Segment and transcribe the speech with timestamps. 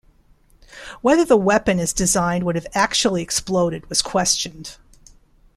[1.01, 4.77] Whether the weapon as designed would have actually exploded was questioned.